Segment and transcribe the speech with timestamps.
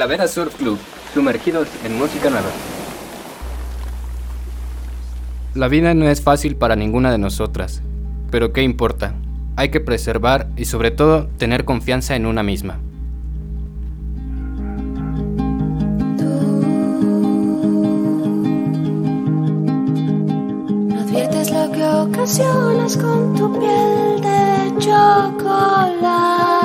[0.00, 0.78] Calavera Surf Club,
[1.12, 2.48] sumergidos en música nueva.
[5.54, 7.82] La vida no es fácil para ninguna de nosotras,
[8.30, 9.12] pero ¿qué importa?
[9.56, 12.78] Hay que preservar y sobre todo tener confianza en una misma.
[20.88, 26.59] No adviertes lo que ocasionas con tu piel de chocolate.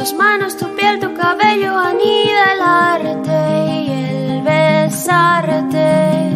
[0.00, 3.40] Tus manos, tu piel, tu cabello anida el arte
[3.84, 6.30] y el besarte.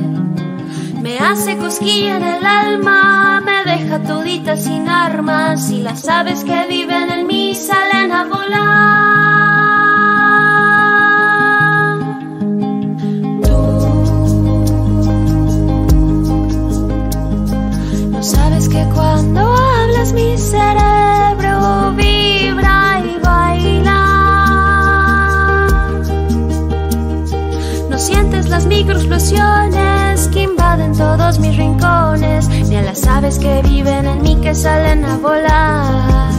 [1.00, 6.66] Me hace cosquilla en el alma, me deja todita sin armas y las aves que
[6.68, 8.64] viven en mí salen a volar.
[13.44, 13.58] Tú
[18.10, 20.83] no sabes que cuando hablas mi cerebro
[28.44, 34.06] No sientes las microexplosiones que invaden todos mis rincones, ni a las aves que viven
[34.06, 36.32] en mí que salen a volar,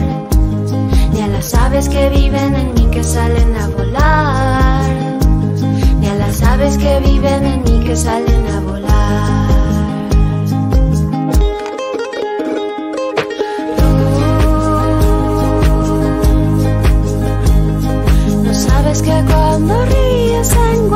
[1.14, 4.84] ni a las aves que viven en mí que salen a volar,
[6.00, 8.86] ni a las aves que viven en mí que salen a volar.
[18.53, 20.90] sabes que cuando ríes en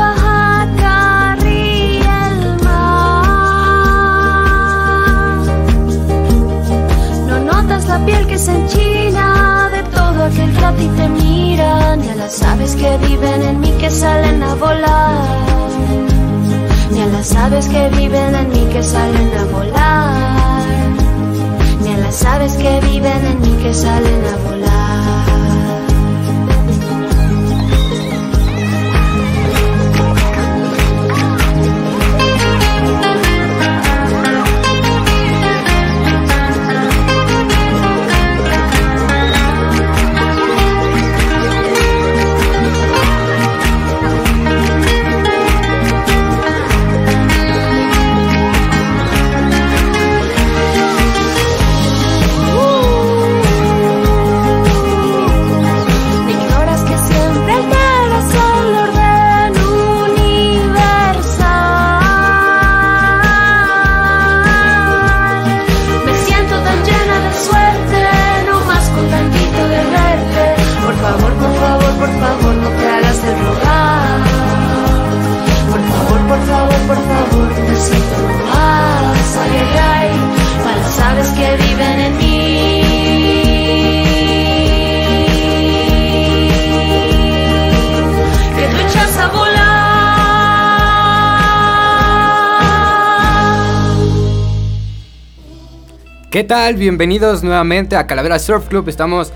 [12.69, 15.27] aves que viven en mí que salen a volar.
[16.91, 20.93] Ni a las aves que viven en mí que salen a volar.
[21.81, 24.78] Ni a las aves que viven en mí que salen a volar.
[96.39, 96.75] ¿Qué tal?
[96.75, 98.87] Bienvenidos nuevamente a Calavera Surf Club.
[98.87, 99.33] Estamos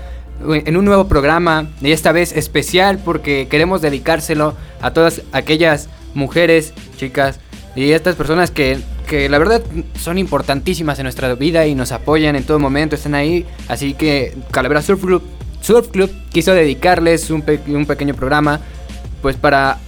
[0.48, 6.72] en un nuevo programa y esta vez especial porque queremos dedicárselo a todas aquellas mujeres,
[6.96, 7.40] chicas
[7.76, 9.60] y estas personas que, que la verdad
[10.00, 13.44] son importantísimas en nuestra vida y nos apoyan en todo momento, están ahí.
[13.68, 15.22] Así que Calavera Surf Club,
[15.60, 18.60] Surf Club quiso dedicarles un, un pequeño programa
[19.20, 19.78] pues para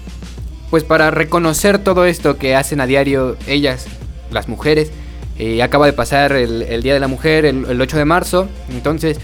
[0.69, 3.87] pues para reconocer todo esto que hacen a diario ellas,
[4.31, 4.93] las mujeres.
[5.39, 8.49] Y acaba de pasar el, Día de la Mujer, el, el 8 de marzo.
[8.71, 9.19] Entonces,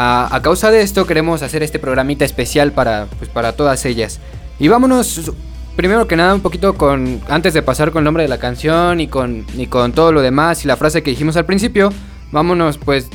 [0.00, 4.20] a, causa de esto, queremos hacer este programita especial para, pues, para todas ellas.
[4.60, 5.32] Y vámonos,
[5.74, 7.20] primero que nada, un poquito con.
[7.28, 10.22] Antes de pasar con el nombre de la canción y con, y con todo lo
[10.22, 11.92] demás y la frase que dijimos al principio,
[12.30, 13.08] vámonos, pues,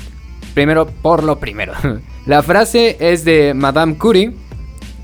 [0.54, 1.74] primero por lo primero.
[2.26, 4.34] la frase es de Madame Curie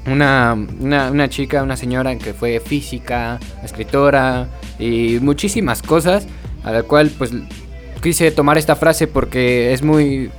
[0.05, 4.47] una, una chica, una señora que fue física, escritora
[4.79, 6.27] y muchísimas cosas,
[6.63, 7.31] a la cual pues
[8.01, 10.31] quise tomar esta frase porque es muy...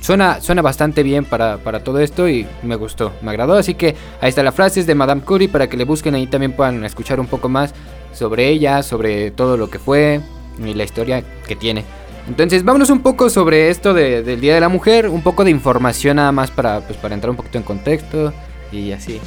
[0.00, 3.94] suena, suena bastante bien para, para todo esto y me gustó, me agradó, así que
[4.20, 6.84] ahí está la frase, es de Madame Curie para que le busquen ahí también puedan
[6.84, 7.72] escuchar un poco más
[8.12, 10.20] sobre ella, sobre todo lo que fue
[10.64, 11.84] y la historia que tiene.
[12.26, 15.50] Entonces, vámonos un poco sobre esto de- del Día de la Mujer, un poco de
[15.50, 18.32] información nada más para, pues, para entrar un poquito en contexto
[18.72, 19.20] y así.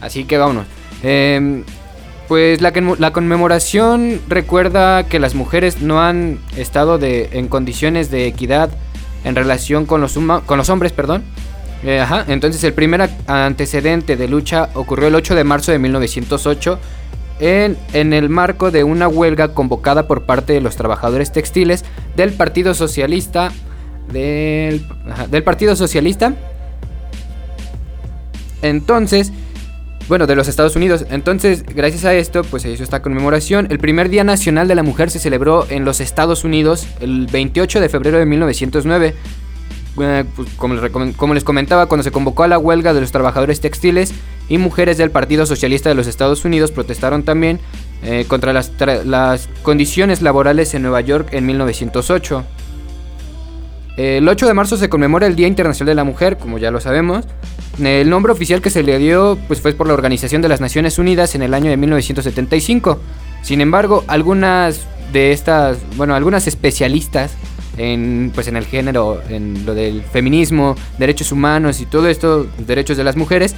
[0.00, 0.66] Así que vámonos.
[1.02, 1.64] Em,
[2.28, 8.26] pues la, la conmemoración recuerda que las mujeres no han estado de, en condiciones de
[8.26, 8.70] equidad
[9.24, 11.24] en relación con los, con los hombres, perdón.
[11.84, 16.78] Eh, ajá, entonces el primer antecedente de lucha ocurrió el 8 de marzo de 1908
[17.38, 21.84] en, en el marco de una huelga convocada por parte de los trabajadores textiles
[22.16, 23.52] del Partido Socialista
[24.10, 26.32] del, ajá, del Partido Socialista
[28.62, 29.32] Entonces,
[30.08, 31.04] bueno, de los Estados Unidos.
[31.10, 33.66] Entonces, gracias a esto, pues se hizo esta conmemoración.
[33.70, 37.80] El primer Día Nacional de la Mujer se celebró en los Estados Unidos el 28
[37.80, 39.14] de febrero de 1909.
[39.98, 44.12] Eh, pues, como, les comentaba, cuando se convocó a la huelga de los trabajadores textiles
[44.48, 47.58] y mujeres del Partido Socialista de los Estados Unidos protestaron también
[48.02, 48.72] eh, contra las,
[49.04, 52.44] las condiciones laborales en Nueva York en 1908.
[53.96, 56.80] El 8 de marzo se conmemora el Día Internacional de la Mujer, como ya lo
[56.80, 57.24] sabemos.
[57.82, 60.98] El nombre oficial que se le dio pues, fue por la Organización de las Naciones
[60.98, 63.00] Unidas en el año de 1975.
[63.42, 67.32] Sin embargo, algunas de estas, bueno, algunas especialistas
[67.78, 72.98] en, pues, en el género, en lo del feminismo, derechos humanos y todo esto, derechos
[72.98, 73.54] de las mujeres,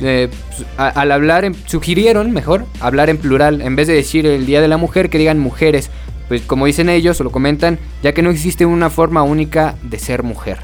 [0.00, 4.60] eh, pues, al hablar, sugirieron mejor hablar en plural, en vez de decir el Día
[4.60, 5.90] de la Mujer, que digan mujeres,
[6.28, 9.98] pues como dicen ellos o lo comentan, ya que no existe una forma única de
[9.98, 10.58] ser mujer.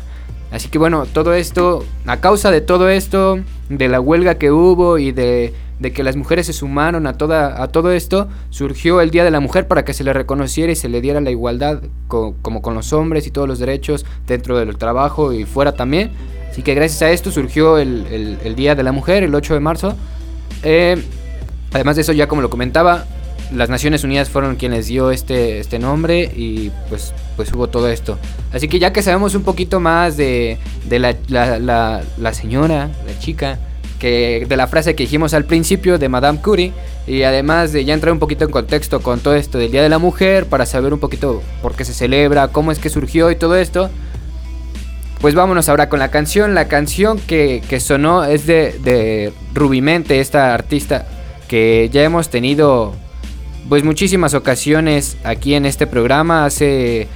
[0.53, 4.99] Así que bueno, todo esto, a causa de todo esto, de la huelga que hubo
[4.99, 5.53] y de,
[5.93, 9.41] que las mujeres se sumaron a, toda, a todo esto, surgió el Día de la
[9.41, 12.93] Mujer para que se le reconociera y se le diera la igualdad como con los
[12.93, 16.13] hombres y todos los derechos dentro del trabajo y fuera también.
[16.51, 19.97] Así que gracias a esto surgió el, Día de la Mujer, el 8 de marzo.
[20.63, 21.03] Eh,
[21.73, 23.07] además de eso, ya como lo comentaba,
[23.53, 28.19] las Naciones Unidas fueron quienes dio este, este nombre y pues, pues hubo todo esto.
[28.53, 30.59] Así que ya que sabemos un poquito más de,
[30.89, 33.59] de la, la, la, señora, la chica,
[33.99, 36.73] que de la frase que dijimos al principio de Madame Curie,
[37.07, 39.89] y además de ya entrar un poquito en contexto con todo esto del Día de
[39.89, 43.37] la Mujer, para saber un poquito por qué se celebra, cómo es que surgió y
[43.37, 43.91] todo esto,
[45.21, 46.55] pues vámonos ahora con la canción.
[46.55, 51.07] La canción que, que sonó es de, de Rubimente, esta artista
[51.49, 52.95] que ya hemos tenido
[53.69, 56.45] pues muchísimas ocasiones aquí en este programa.
[56.45, 57.09] Hace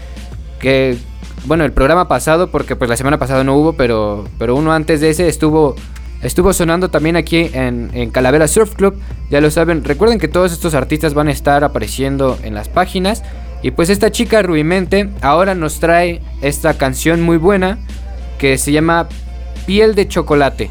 [0.60, 0.96] que,
[1.44, 5.00] bueno, el programa pasado, porque pues la semana pasada no hubo, pero, pero uno antes
[5.00, 5.76] de ese estuvo,
[6.22, 8.98] estuvo sonando también aquí en, en Calavera Surf Club.
[9.30, 13.22] Ya lo saben, recuerden que todos estos artistas van a estar apareciendo en las páginas.
[13.60, 17.78] Y pues esta chica Ruimente ahora nos trae esta canción muy buena
[18.38, 19.08] que se llama
[19.66, 20.70] Piel de Chocolate.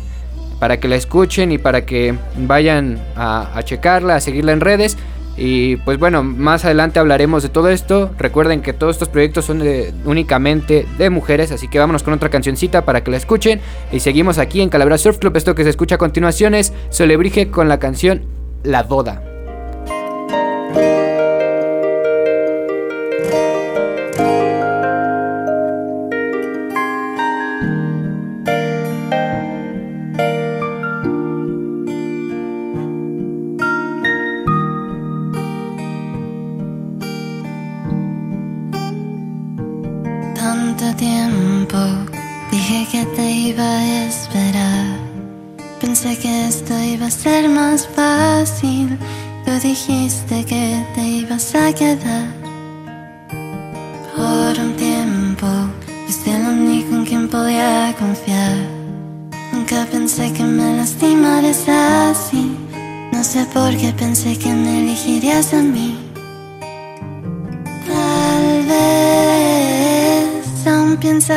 [0.59, 4.97] Para que la escuchen y para que vayan a, a checarla, a seguirla en redes.
[5.37, 8.11] Y pues bueno, más adelante hablaremos de todo esto.
[8.17, 9.61] Recuerden que todos estos proyectos son
[10.05, 13.61] únicamente de mujeres, así que vámonos con otra cancioncita para que la escuchen.
[13.91, 15.37] Y seguimos aquí en Calavera Surf Club.
[15.37, 18.23] Esto que se escucha a continuación es Solebrige con la canción
[18.63, 19.36] La Boda.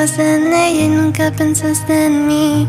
[0.01, 2.67] Piensas en ella y nunca pensaste en mí.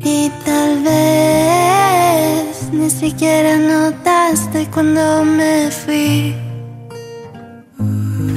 [0.00, 6.34] Y tal vez ni siquiera notaste cuando me fui.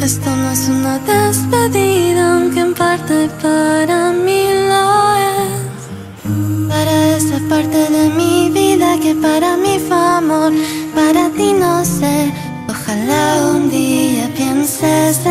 [0.01, 4.85] Esto no es una despedida, aunque en parte para mí lo
[5.33, 6.69] es.
[6.69, 10.53] Para esa parte de mi vida que para mí fue amor,
[10.95, 12.31] para ti no sé.
[12.69, 15.30] Ojalá un día pienses en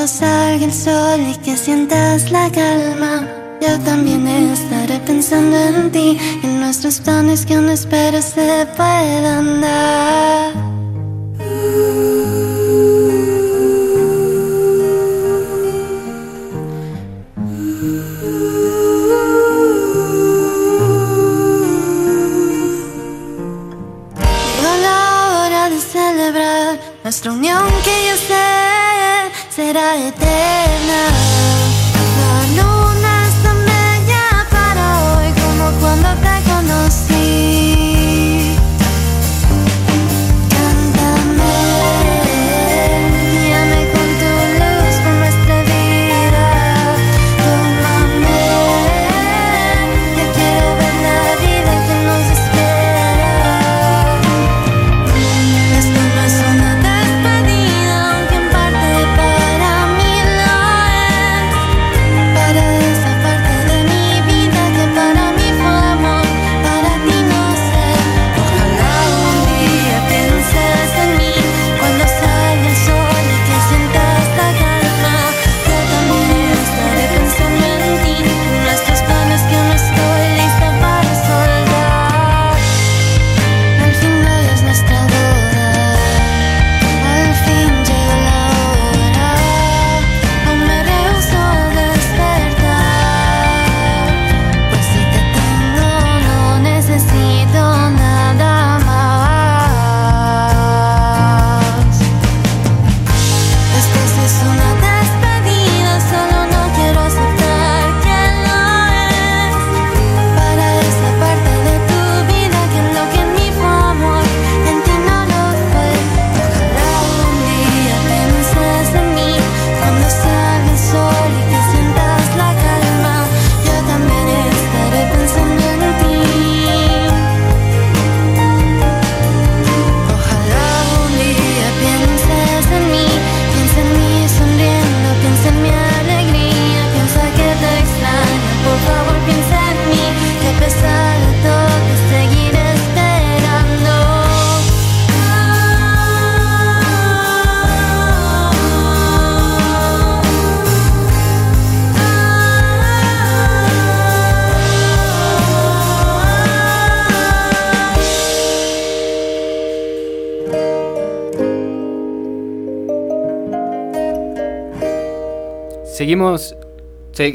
[0.00, 3.28] cuando salga el sol y que sientas la calma.
[3.60, 10.69] Yo también estaré pensando en ti, en nuestros planes que aún espero se puedan dar.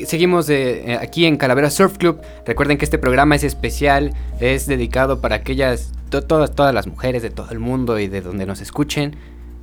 [0.05, 2.19] Seguimos eh, aquí en Calavera Surf Club.
[2.45, 7.29] Recuerden que este programa es especial, es dedicado para aquellas, todas, todas las mujeres de
[7.29, 9.15] todo el mundo y de donde nos escuchen.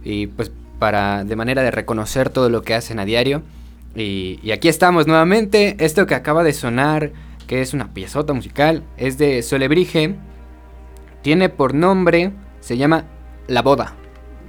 [0.04, 3.42] Y pues para, de manera de reconocer todo lo que hacen a diario.
[3.94, 5.76] Y, y aquí estamos nuevamente.
[5.78, 7.12] Esto que acaba de sonar,
[7.46, 10.14] que es una piezota musical, es de Solebrige.
[11.22, 13.04] Tiene por nombre, se llama
[13.48, 13.96] La Boda.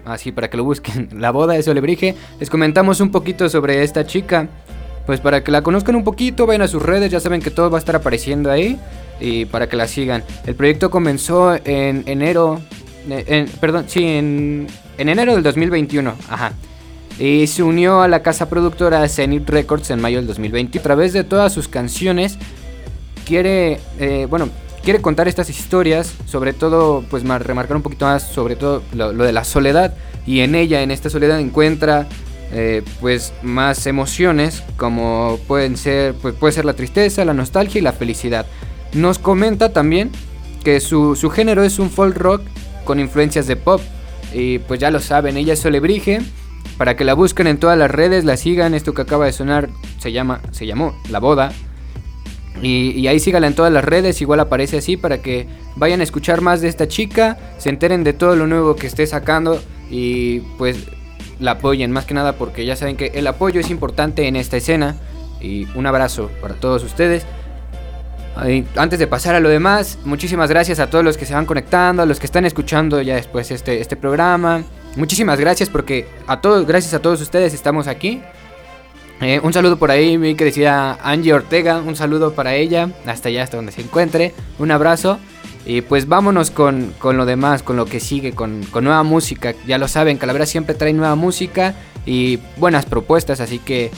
[0.05, 1.09] Así para que lo busquen.
[1.19, 2.15] La Boda de Solebrige.
[2.39, 4.49] Les comentamos un poquito sobre esta chica
[5.05, 7.69] pues para que la conozcan un poquito, vayan a sus redes, ya saben que todo
[7.69, 8.79] va a estar apareciendo ahí
[9.19, 10.23] y para que la sigan.
[10.45, 12.61] El proyecto comenzó en enero,
[13.09, 14.67] en, perdón, sí, en,
[14.97, 16.53] en enero del 2021, ajá.
[17.19, 20.79] Y se unió a la casa productora Zenith Records en mayo del 2020.
[20.79, 22.37] A través de todas sus canciones
[23.25, 24.49] quiere, eh, bueno,
[24.83, 29.31] quiere contar estas historias, sobre todo, pues remarcar un poquito más sobre todo lo de
[29.31, 29.93] la soledad.
[30.25, 32.07] Y en ella, en esta soledad, encuentra
[32.55, 37.81] eh, pues más emociones como pueden ser pues puede ser la tristeza, la nostalgia y
[37.81, 38.45] la felicidad.
[38.93, 40.11] Nos comenta también
[40.63, 42.43] que su, género es un folk rock
[42.83, 43.81] con influencias de pop
[44.35, 46.21] y pues ya lo saben, ella es Solebrige.
[46.77, 48.73] Para que la busquen en todas las redes, la sigan.
[48.73, 49.69] Esto que acaba de sonar
[49.99, 51.51] se llama, se llamó La Boda.
[52.61, 56.03] Y, y, ahí sígala en todas las redes, igual aparece así para que vayan a
[56.03, 60.39] escuchar más de esta chica, se enteren de todo lo nuevo que esté sacando y
[60.57, 60.77] pues
[61.39, 64.57] la apoyen, más que nada porque ya saben que el apoyo es importante en esta
[64.57, 64.95] escena.
[65.41, 67.25] Y un abrazo para todos ustedes.
[68.75, 72.01] antes de pasar a lo demás, muchísimas gracias a todos los que se van conectando,
[72.01, 74.63] a los que están escuchando ya después este, este programa.
[74.95, 78.21] Muchísimas gracias porque a todos, gracias a todos ustedes estamos aquí.
[79.21, 83.43] Eh, un saludo por ahí, mi querida Angie Ortega, un saludo para ella, hasta allá,
[83.43, 84.33] hasta donde se encuentre.
[84.59, 85.19] Un abrazo.
[85.65, 89.53] Y pues vámonos con, lo demás, con lo que sigue, con, nueva música.
[89.65, 91.73] Ya lo saben, Calavera siempre trae nueva música
[92.05, 93.91] y buenas propuestas, así que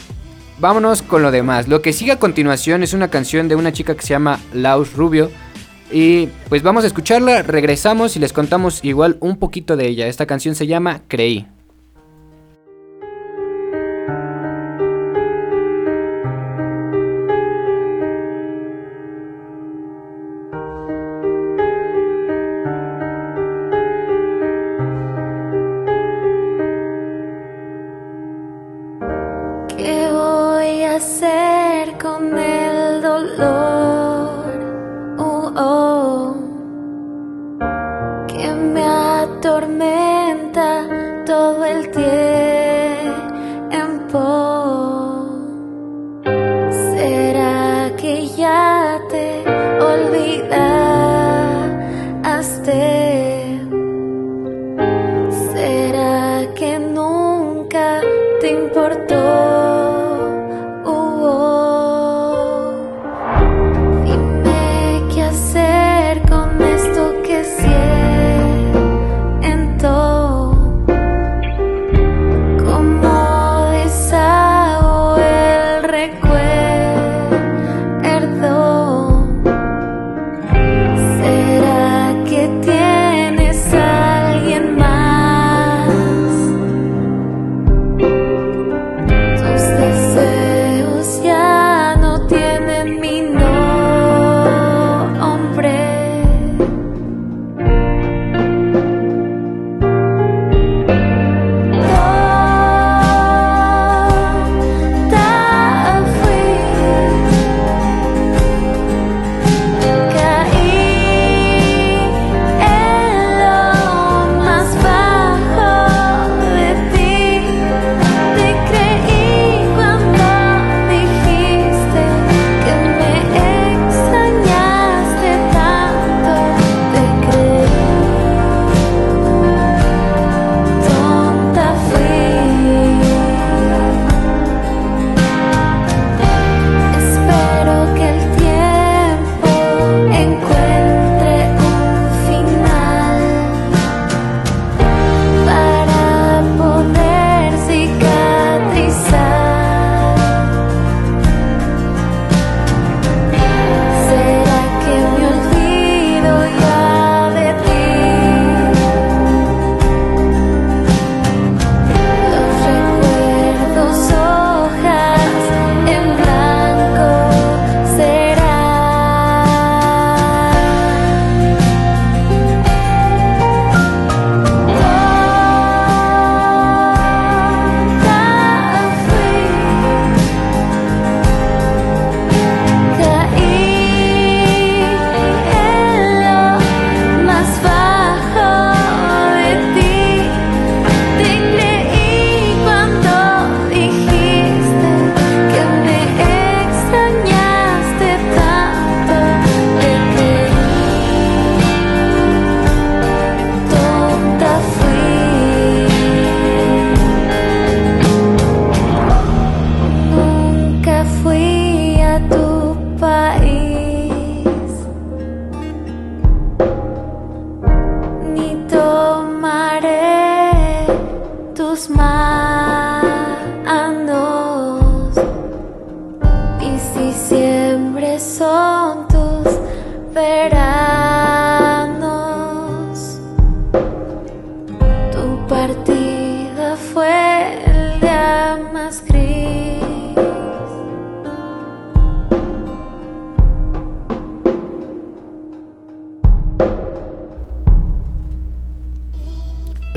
[0.60, 1.68] vámonos con lo demás.
[1.68, 4.94] Lo que sigue a continuación es una canción de una chica que se llama Laus
[4.94, 5.32] Rubio.
[5.92, 10.08] Y pues vamos a escucharla, regresamos y les contamos igual un poquito de ella.
[10.08, 11.48] Esta canción se llama Creí.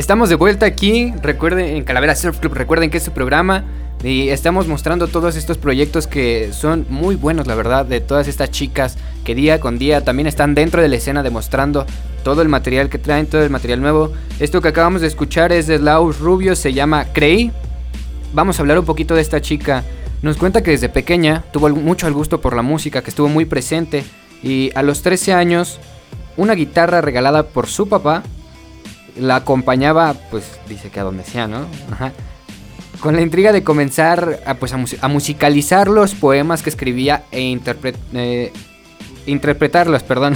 [0.08, 3.64] Estamos de vuelta aquí, recuerden, en Calavera Surf Club, recuerden que es su programa
[4.02, 8.50] y estamos mostrando todos estos proyectos que son muy buenos, la verdad, de todas estas
[8.50, 11.84] chicas que día con día también están dentro de la escena demostrando
[12.24, 14.14] todo el material que traen, todo el material nuevo.
[14.40, 17.52] Esto que acabamos de escuchar es de Laus Rubio, se llama Crey.
[18.32, 19.84] Vamos a hablar un poquito de esta chica.
[20.22, 24.06] Nos cuenta que desde pequeña tuvo mucho gusto por la música, que estuvo muy presente
[24.42, 25.78] y a los 13 años
[26.38, 28.22] una guitarra regalada por su papá
[29.18, 31.66] la acompañaba, pues dice que a donde sea, ¿no?
[31.90, 32.12] Ajá.
[33.00, 37.24] Con la intriga de comenzar a, pues, a, mus- a musicalizar los poemas que escribía
[37.30, 37.58] e
[38.14, 38.52] eh,
[39.26, 40.34] interpretarlos, perdón.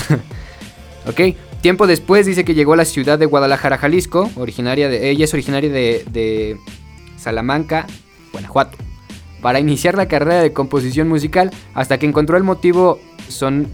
[1.07, 1.21] ok,
[1.61, 5.35] tiempo después dice que llegó a la ciudad de Guadalajara, Jalisco, originaria de, ella es
[5.35, 6.57] originaria de, de
[7.17, 7.87] Salamanca,
[8.33, 8.79] Guanajuato,
[9.41, 13.69] para iniciar la carrera de composición musical hasta que encontró el motivo son,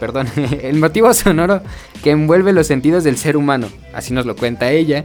[0.00, 0.26] perdón,
[0.62, 1.60] el motivo sonoro
[2.02, 5.04] que envuelve los sentidos del ser humano, así nos lo cuenta ella.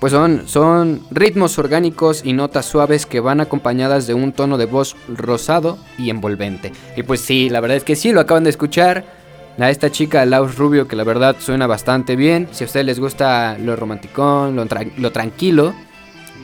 [0.00, 4.66] Pues son, son ritmos orgánicos y notas suaves que van acompañadas de un tono de
[4.66, 6.72] voz rosado y envolvente.
[6.96, 9.18] Y pues sí, la verdad es que sí, lo acaban de escuchar.
[9.58, 12.46] A esta chica, Laus Rubio, que la verdad suena bastante bien.
[12.52, 14.64] Si a ustedes les gusta lo romanticón, lo,
[14.96, 15.74] lo tranquilo,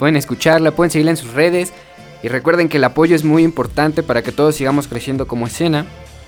[0.01, 1.73] pueden escucharla, pueden seguirla en sus redes.
[2.25, 5.87] Y recuerden que el apoyo es muy importante para que todos sigamos creciendo como escena.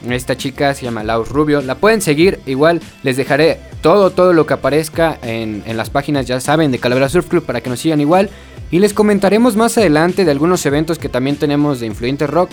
[0.09, 1.61] Esta chica se llama Laus Rubio.
[1.63, 2.41] La pueden seguir.
[2.47, 6.79] Igual les dejaré todo, todo lo que aparezca en, en las páginas, ya saben, de
[6.79, 8.31] Calavera Surf Club para que nos sigan igual.
[8.71, 12.51] Y les comentaremos más adelante de algunos eventos que también tenemos de Influyente Rock.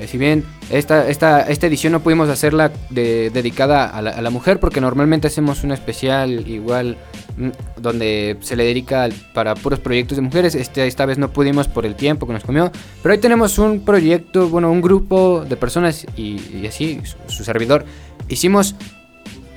[0.00, 4.30] Eh, Si bien esta, esta, esta edición no pudimos hacerla de- dedicada a la, a
[4.30, 6.96] mujer, porque normalmente hacemos un especial igual
[7.36, 7.48] mm,
[7.80, 10.54] donde se le dedica para puros proyectos de mujeres.
[10.54, 12.70] Este, esta vez no pudimos por el tiempo que nos comió.
[13.02, 17.84] Pero hoy tenemos un proyecto, bueno, un grupo de personas y, así, su, servidor.
[18.28, 18.74] Hicimos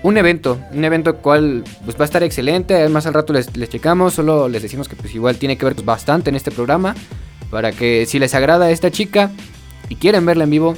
[0.04, 2.76] un evento, un evento cual pues, va a estar excelente.
[2.76, 5.76] Además al rato les, les checamos, solo les decimos que pues igual tiene que ver
[5.76, 6.96] pues, bastante en este programa.
[7.50, 9.32] Para que si les agrada esta chica
[9.90, 10.76] y quieren verla en vivo,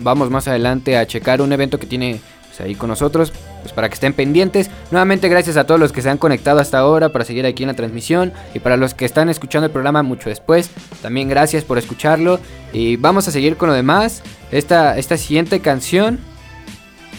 [0.00, 3.32] vamos más adelante a checar un evento que tiene pues, ahí con nosotros,
[3.62, 4.70] pues para que estén pendientes.
[4.90, 7.68] Nuevamente gracias a todos los que se han conectado hasta ahora para seguir aquí en
[7.68, 10.70] la transmisión y para los que están escuchando el programa mucho después,
[11.02, 12.40] también gracias por escucharlo
[12.72, 14.22] y vamos a seguir con lo demás.
[14.50, 16.20] Esta, esta siguiente canción,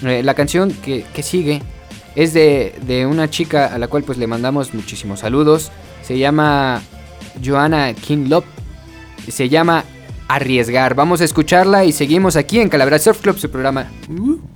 [0.03, 1.61] eh, la canción que, que sigue
[2.15, 5.71] es de, de una chica a la cual pues le mandamos muchísimos saludos.
[6.01, 6.81] Se llama
[7.43, 8.45] Joanna Kinlop.
[9.27, 9.83] Se llama
[10.27, 10.95] Arriesgar.
[10.95, 13.87] Vamos a escucharla y seguimos aquí en Calavera Surf Club, su programa.
[14.09, 14.54] Uh.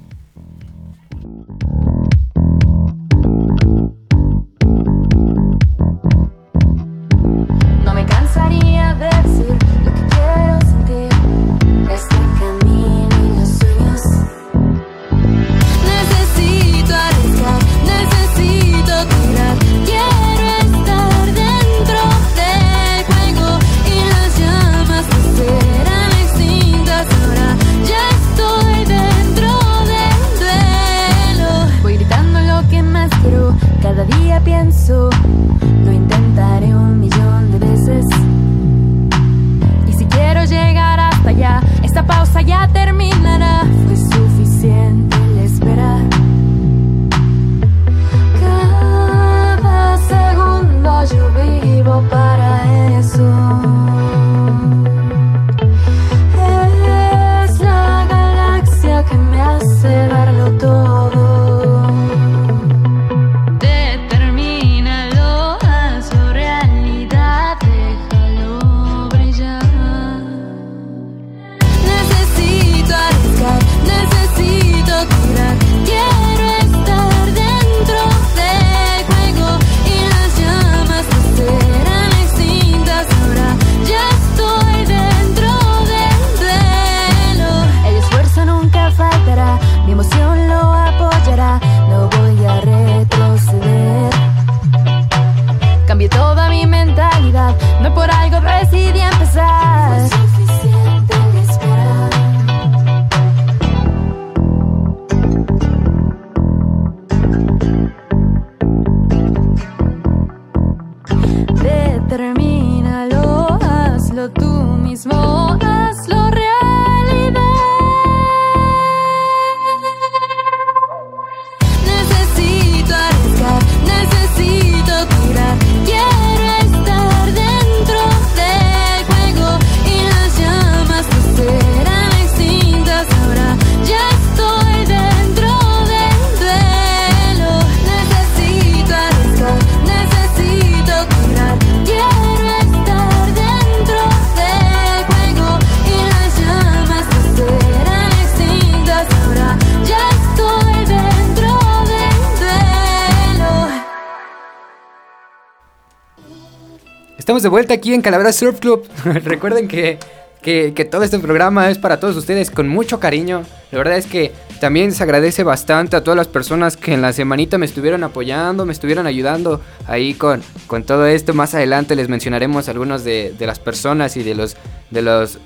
[157.30, 158.90] Estamos de vuelta aquí en Calavera Surf Club.
[159.04, 160.00] Recuerden que,
[160.42, 163.44] que, todo este programa es para todos ustedes con mucho cariño.
[163.72, 167.14] La verdad es que también se agradece bastante a todas las personas que en la
[167.14, 171.36] semanita me estuvieron apoyando, me estuvieron ayudando ahí con, con todo esto.
[171.36, 174.58] Más adelante les mencionaremos algunos de, de las personas y de los,
[174.90, 175.38] de los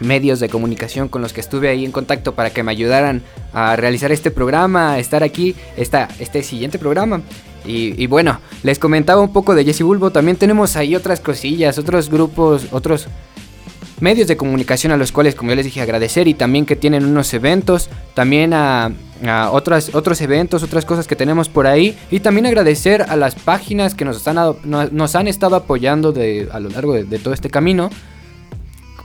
[0.00, 3.22] medios de comunicación con los que estuve ahí en contacto para que me ayudaran
[3.54, 7.22] a realizar este programa, a estar aquí, esta, este siguiente programa.
[7.66, 12.08] Y, bueno, les comentaba un poco de Jesse Bulbo, también tenemos ahí otras cosillas, otros
[12.10, 13.08] grupos, otros
[14.00, 17.04] medios de comunicación a los cuales, como yo les dije, agradecer y también que tienen
[17.04, 18.92] unos eventos, también a,
[19.50, 23.94] otras, otros eventos, otras cosas que tenemos por ahí y también agradecer a las páginas
[23.94, 24.56] que nos, no-
[24.90, 27.88] nos han estado apoyando de, a lo largo de, de todo este camino.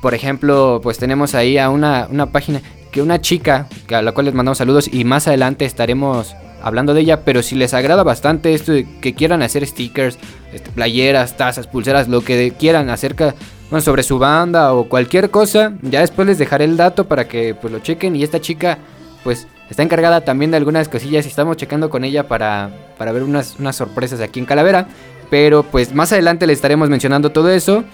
[0.01, 4.25] Por ejemplo, pues tenemos ahí a una, una página que una chica, a la cual
[4.25, 8.53] les mandamos saludos y más adelante estaremos hablando de ella, pero si les agrada bastante
[8.53, 10.17] esto de que quieran hacer stickers,
[10.53, 13.35] este, playeras, tazas, pulseras, lo que quieran acerca
[13.69, 17.55] bueno, sobre su banda o cualquier cosa, ya después les dejaré el dato para que
[17.55, 18.77] pues lo chequen y esta chica
[19.23, 23.23] pues está encargada también de algunas cosillas y estamos checando con ella para, para ver
[23.23, 24.87] unas, unas sorpresas aquí en Calavera,
[25.29, 27.85] pero pues más adelante le estaremos mencionando todo eso.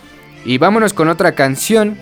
[0.43, 1.97] Y vámonos con otra canción.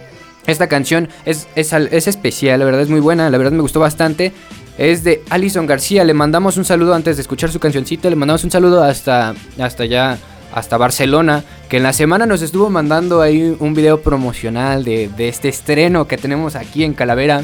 [0.48, 3.80] Esta canción es, es, es especial, la verdad es muy buena, la verdad me gustó
[3.80, 4.32] bastante.
[4.78, 6.04] Es de Alison García.
[6.04, 8.10] Le mandamos un saludo antes de escuchar su cancioncita.
[8.10, 10.18] Le mandamos un saludo hasta, hasta allá,
[10.54, 11.44] hasta Barcelona.
[11.70, 16.08] Que en la semana nos estuvo mandando ahí un video promocional de, de este estreno
[16.08, 17.44] que tenemos aquí en Calavera.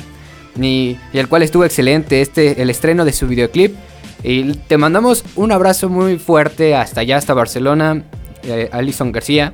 [0.59, 2.21] Y, el cual estuvo excelente.
[2.21, 3.75] Este, el estreno de su videoclip.
[4.23, 8.03] Y te mandamos un abrazo muy fuerte hasta allá, hasta Barcelona.
[8.43, 9.53] eh, Alison García.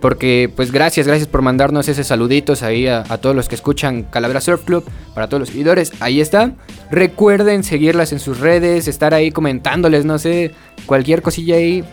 [0.00, 4.40] Porque, pues gracias, gracias por mandarnos esos saluditos ahí a, todos los que escuchan Calavera
[4.40, 4.84] Surf Club,
[5.14, 5.92] para todos los seguidores.
[6.00, 6.52] Ahí está.
[6.90, 10.52] Recuerden seguirlas en sus redes, estar ahí comentándoles, no sé,
[10.86, 11.84] cualquier cosilla ahí.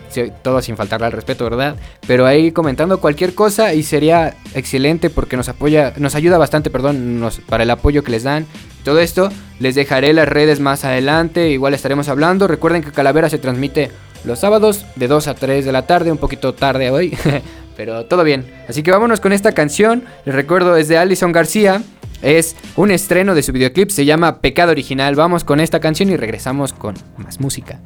[0.43, 1.75] Todo sin faltarle al respeto, ¿verdad?
[2.05, 7.27] Pero ahí comentando cualquier cosa y sería excelente porque nos apoya, nos ayuda bastante, perdón,
[7.49, 8.45] para el apoyo que les dan.
[8.83, 12.47] Todo esto les dejaré las redes más adelante, igual estaremos hablando.
[12.47, 13.89] Recuerden que Calavera se transmite
[14.25, 17.15] los sábados de 2 a 3 de la tarde, un poquito tarde hoy,
[17.75, 18.45] pero todo bien.
[18.67, 20.03] Así que vámonos con esta canción.
[20.25, 21.81] Les recuerdo, es de Alison García.
[22.21, 25.15] Es un estreno de su videoclip, se llama Pecado Original.
[25.15, 27.79] Vamos con esta canción y regresamos con más música.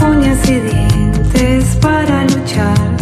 [0.00, 2.94] uñas y dientes para luchar.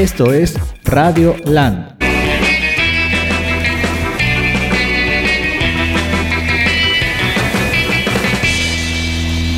[0.00, 1.98] Esto es Radio Land.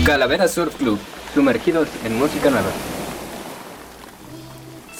[0.05, 0.98] Calavera Surf Club,
[1.33, 2.91] sumergidos en música nueva.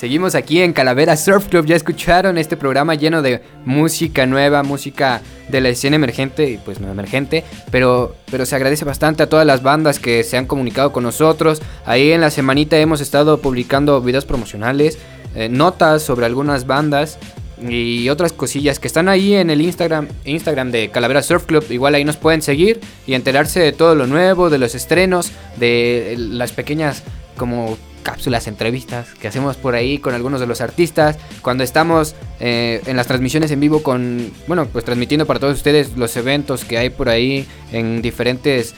[0.03, 5.23] Seguimos aquí en Calavera Surf Club, ya escucharon este programa lleno de música nueva, música
[5.49, 9.47] de la escena emergente y pues no emergente, pero, pero se agradece bastante a todas
[9.47, 11.62] las bandas que se han comunicado con nosotros.
[11.87, 14.99] Ahí en la semanita hemos estado publicando videos promocionales,
[15.37, 17.21] eh, notas sobre algunas bandas
[17.61, 21.65] y otras cosillas que están ahí en el Instagram, Instagram de Calavera Surf Club.
[21.71, 26.17] Igual ahí nos pueden seguir y enterarse de todo lo nuevo, de los estrenos, de
[26.19, 27.05] las pequeñas
[27.37, 31.19] como cápsulas, entrevistas que hacemos por ahí con algunos de los artistas.
[31.41, 35.97] Cuando estamos eh, en las transmisiones en vivo con, bueno, pues transmitiendo para todos ustedes
[35.97, 38.75] los eventos que hay por ahí en diferentes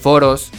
[0.00, 0.50] foros.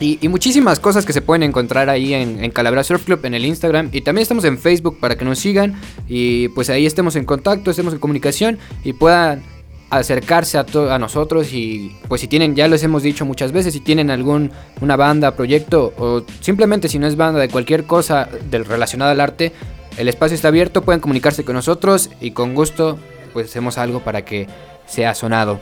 [0.00, 3.46] Y, muchísimas cosas que se pueden encontrar ahí en, en Calavera Surf Club, en el
[3.46, 3.88] Instagram.
[3.92, 5.80] Y también estamos en Facebook para que nos sigan.
[6.08, 9.53] Y pues ahí estemos en contacto, estemos en comunicación y puedan
[9.98, 11.52] acercarse a, a nosotros.
[11.52, 15.36] Y pues si tienen, ya les hemos dicho muchas veces, si tienen algún una banda,
[15.36, 19.52] proyecto o simplemente si no es banda de cualquier cosa del, relacionada al arte,
[19.96, 22.98] el espacio está abierto, pueden comunicarse con nosotros y con gusto
[23.32, 24.46] pues hacemos algo para que
[24.86, 25.60] sea sonado.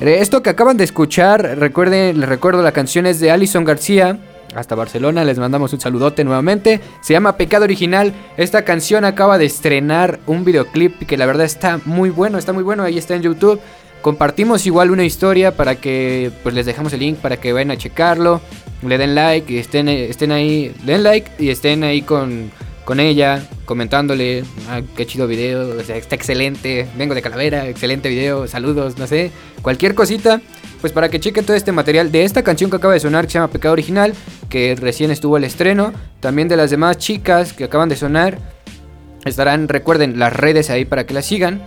[0.00, 4.18] Eh, Esto que acaban de escuchar, recuerden, les recuerdo, la canción es de Alison García.
[4.54, 6.80] Hasta Barcelona, les mandamos un saludote nuevamente.
[7.00, 8.12] Se llama Pecado Original.
[8.36, 12.62] Esta canción acaba de estrenar un videoclip que la verdad está muy bueno, está muy
[12.62, 12.82] bueno.
[12.82, 13.60] Ahí está en YouTube.
[14.02, 17.76] Compartimos igual una historia para que pues les dejamos el link para que vayan a
[17.76, 18.40] checarlo.
[18.82, 20.74] Le den like y estén, estén ahí.
[20.84, 22.50] Le den like y estén ahí con,
[22.84, 28.98] con ella, comentándole, ah, qué chido video, está excelente, vengo de Calavera, excelente video, saludos,
[28.98, 29.30] no sé,
[29.62, 30.40] cualquier cosita,
[30.84, 33.30] pues para que chequen todo este material de esta canción que acaba de sonar, que
[33.30, 34.12] se llama Pecado Original,
[34.50, 38.36] que recién estuvo el estreno, también de las demás chicas que acaban de sonar,
[39.24, 41.62] estarán, recuerden, las redes ahí para que las sigan,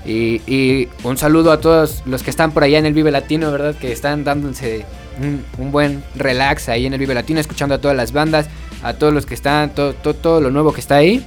[0.05, 3.75] Y, un saludo a todos los que están por allá en el Vive Latino, ¿verdad?
[3.75, 4.85] Que están dándose
[5.21, 8.47] un, un buen relax ahí en el Vive Latino, escuchando a todas las bandas,
[8.81, 11.25] a todos los que están, todo, todo, todo lo nuevo que está ahí.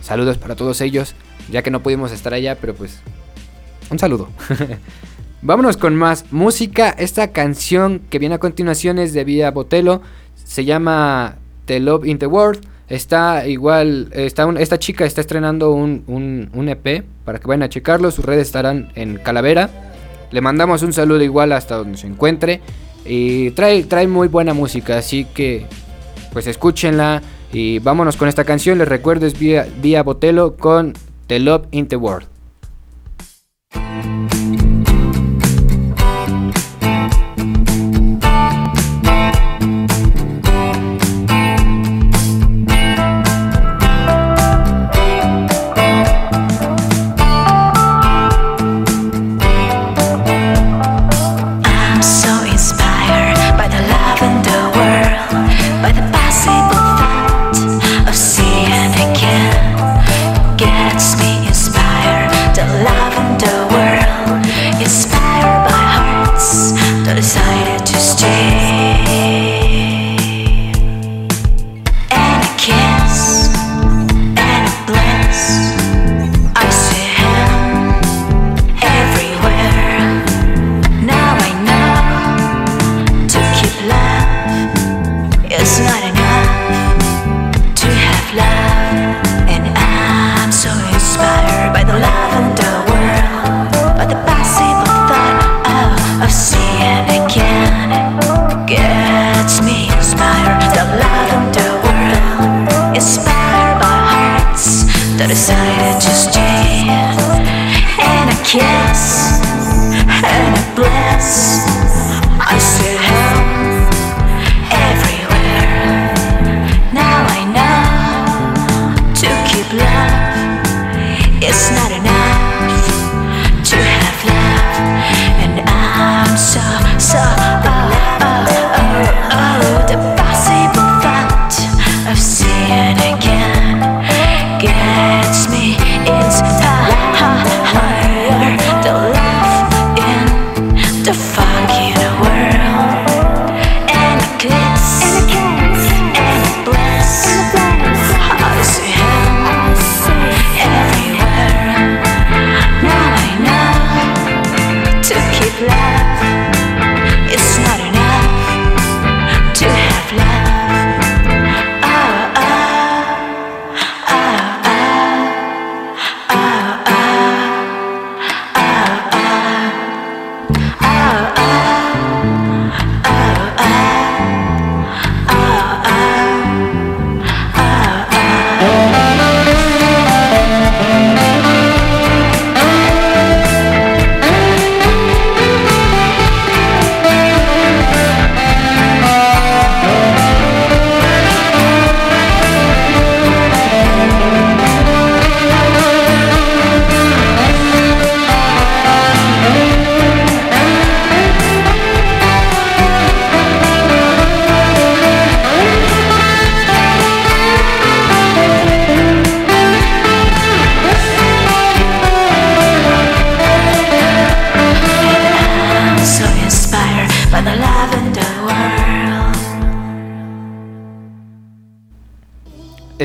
[0.00, 1.14] Saludos para todos ellos,
[1.50, 3.00] ya que no pudimos estar allá, pero pues
[3.90, 4.28] un saludo.
[5.42, 6.90] Vámonos con más música.
[6.90, 10.00] Esta canción que viene a continuación es de Vía Botelo.
[10.44, 12.64] Se llama The Love in the World.
[12.88, 17.62] Está igual, está un- esta chica está estrenando un, un- un EP para que vayan
[17.62, 18.10] a checarlo.
[18.10, 19.70] Sus redes estarán en Calavera.
[20.30, 22.60] Le mandamos un saludo igual hasta donde se encuentre.
[23.04, 25.66] Y trae, trae muy buena música, así que
[26.32, 27.22] pues escúchenla.
[27.52, 28.78] Y vámonos con esta canción.
[28.78, 30.94] Les recuerdo es Vía, Vía Botelo con
[31.26, 32.26] The Love in the World.
[32.26, 32.31] I'm so inspired by the love in the world.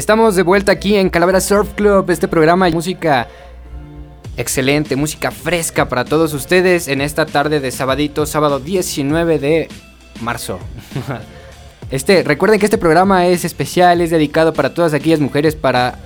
[0.08, 3.28] Estamos de vuelta aquí en Calavera Surf Club, este programa de música
[4.38, 9.68] excelente, música fresca para todos ustedes en esta tarde de sabadito, sábado 19 de
[10.22, 10.60] marzo.
[11.92, 16.00] Este, recuerden que este programa es especial, es dedicado para todas aquellas mujeres para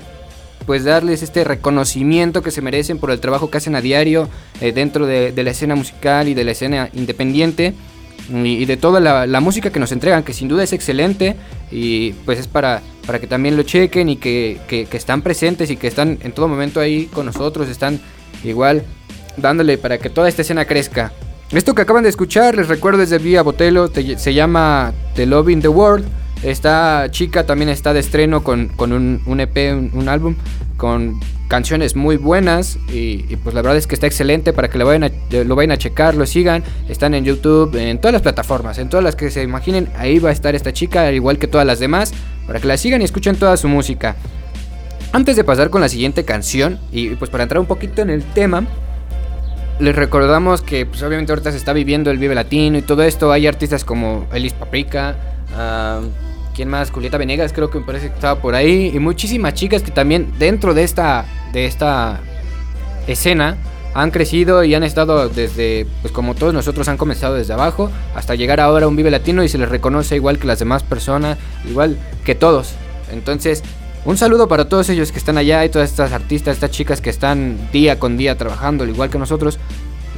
[0.66, 4.30] pues darles este reconocimiento que se merecen por el trabajo que hacen a diario
[4.62, 7.76] eh, dentro de, la escena musical y de la escena independiente
[8.30, 11.36] y, de toda la, música que nos entregan, que sin duda es excelente
[11.72, 15.78] y pues es para, para que también lo chequen y que, que, están presentes y
[15.78, 18.00] que están en todo momento ahí con nosotros, están
[18.44, 18.84] igual
[19.38, 21.12] dándole para que toda esta escena crezca.
[21.52, 25.50] Esto que acaban de escuchar, les recuerdo, es de Vía Botelo, se llama The Love
[25.50, 26.06] in the World.
[26.44, 30.36] Esta chica también está de estreno con, un, EP, un, álbum,
[30.78, 31.20] con
[31.52, 35.04] canciones muy buenas y, pues la verdad es que está excelente para que lo vayan,
[35.04, 36.64] a, lo a checar, lo sigan.
[36.88, 40.30] Están en YouTube, en todas las plataformas, en todas las que se imaginen, ahí va
[40.30, 42.14] a estar esta chica, al igual que todas las demás,
[42.48, 44.16] para que la sigan y escuchen toda su música.
[45.12, 48.24] Antes de pasar con la siguiente canción, y pues para entrar un poquito en el
[48.24, 48.66] tema,
[49.78, 53.30] les recordamos que pues obviamente ahorita se está viviendo el Vive Latino y todo esto.
[53.30, 55.18] Hay artistas como Elis Paprika,
[56.56, 56.92] ¿quién más?
[56.92, 58.92] Julieta Venegas creo que me parece que estaba por ahí.
[58.94, 62.20] Y muchísimas chicas que también dentro de esta, de esta
[63.08, 63.58] escena
[63.94, 68.36] han crecido y han estado desde, pues como todos nosotros han comenzado desde abajo, hasta
[68.36, 71.38] llegar ahora a un Vive Latino y se les reconoce igual que las demás personas,
[71.70, 72.74] igual que todos.
[73.12, 73.64] Entonces,
[74.06, 77.10] un saludo para todos ellos que están allá y todas estas artistas, estas chicas que
[77.10, 79.60] están día con día trabajando, al igual que nosotros.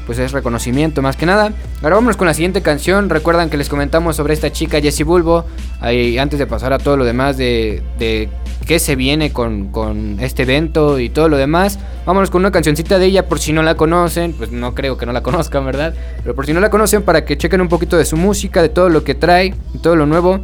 [0.05, 1.53] Pues es reconocimiento más que nada.
[1.81, 3.09] Ahora vámonos con la siguiente canción.
[3.09, 5.45] Recuerdan que les comentamos sobre esta chica Jessie Bulbo.
[5.79, 8.29] Ahí, antes de pasar a todo lo demás de, de
[8.65, 11.79] qué se viene con, con, este evento y todo lo demás.
[12.05, 14.33] Vámonos con una cancioncita de ella por si no la conocen.
[14.33, 15.93] Pues no creo que no la conozcan, ¿verdad?
[16.21, 18.69] Pero por si no la conocen para que chequen un poquito de su música, de
[18.69, 20.41] todo lo que trae, y todo lo nuevo.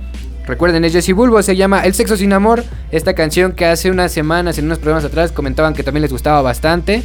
[0.50, 2.64] Recuerden, es Jesse Bulbo, se llama El sexo sin amor.
[2.92, 6.42] Esta canción que hace unas semanas, en unos programas atrás, comentaban que también les gustaba
[6.42, 7.04] bastante.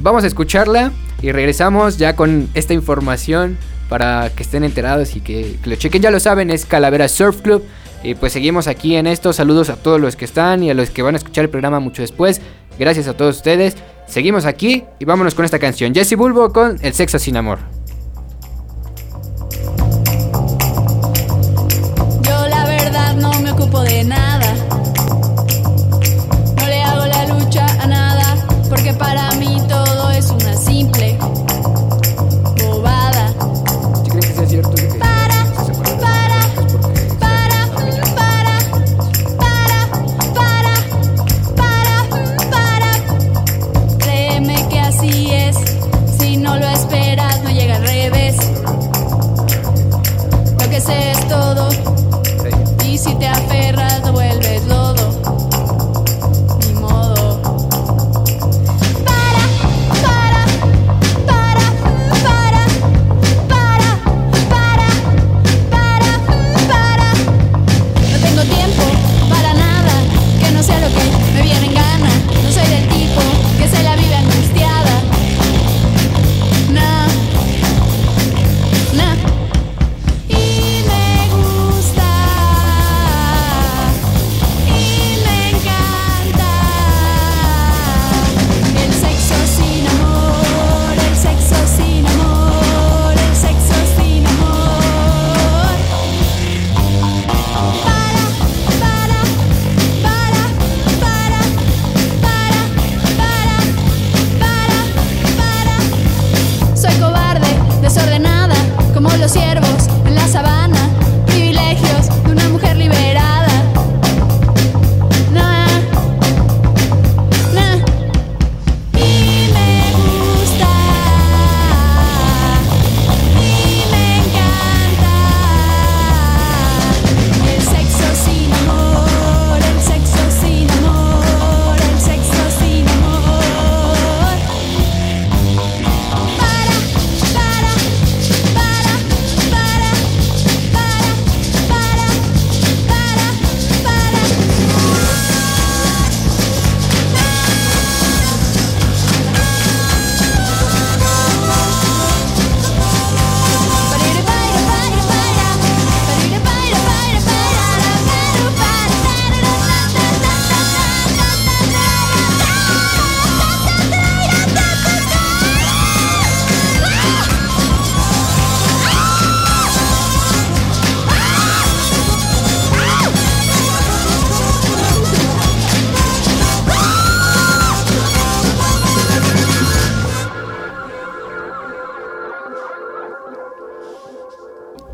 [0.00, 0.90] Vamos a escucharla
[1.22, 3.58] y regresamos ya con esta información
[3.88, 6.02] para que estén enterados y que, lo chequen.
[6.02, 7.64] Ya lo saben, es Calavera Surf Club.
[8.02, 9.32] Y pues seguimos aquí en esto.
[9.32, 11.80] Saludos a todos los que están y a los que van a escuchar el programa
[11.80, 12.40] mucho después.
[12.78, 13.76] Gracias a todos ustedes.
[14.06, 15.94] Seguimos aquí y vámonos con esta canción.
[15.94, 17.79] Jesse Bulbo con El sexo sin amor.
[53.20, 53.89] te aferras.